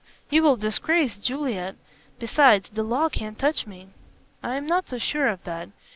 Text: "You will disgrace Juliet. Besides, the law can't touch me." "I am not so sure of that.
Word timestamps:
"You 0.31 0.41
will 0.41 0.57
disgrace 0.57 1.15
Juliet. 1.15 1.75
Besides, 2.17 2.71
the 2.71 2.81
law 2.81 3.07
can't 3.07 3.37
touch 3.37 3.67
me." 3.67 3.89
"I 4.41 4.55
am 4.55 4.65
not 4.65 4.89
so 4.89 4.97
sure 4.97 5.27
of 5.27 5.43
that. 5.43 5.69